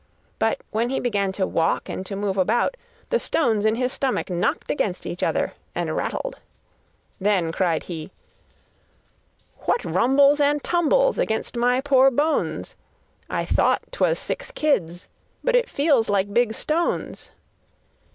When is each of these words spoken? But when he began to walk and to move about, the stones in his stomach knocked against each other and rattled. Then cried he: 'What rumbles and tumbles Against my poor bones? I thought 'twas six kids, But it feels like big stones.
But 0.39 0.59
when 0.71 0.89
he 0.89 0.99
began 0.99 1.31
to 1.33 1.45
walk 1.45 1.87
and 1.87 2.03
to 2.07 2.15
move 2.15 2.35
about, 2.35 2.75
the 3.11 3.19
stones 3.19 3.65
in 3.65 3.75
his 3.75 3.93
stomach 3.93 4.31
knocked 4.31 4.71
against 4.71 5.05
each 5.05 5.21
other 5.21 5.53
and 5.75 5.95
rattled. 5.95 6.37
Then 7.19 7.51
cried 7.51 7.83
he: 7.83 8.09
'What 9.65 9.85
rumbles 9.85 10.41
and 10.41 10.63
tumbles 10.63 11.19
Against 11.19 11.55
my 11.55 11.81
poor 11.81 12.09
bones? 12.09 12.73
I 13.29 13.45
thought 13.45 13.83
'twas 13.91 14.17
six 14.17 14.49
kids, 14.49 15.07
But 15.43 15.55
it 15.55 15.69
feels 15.69 16.09
like 16.09 16.33
big 16.33 16.55
stones. 16.55 17.29